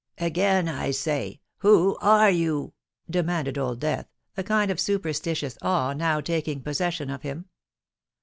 [0.17, 2.73] "Again I say, who are you?"
[3.07, 7.45] demanded Old Death, a kind of superstitious awe now taking possession of him.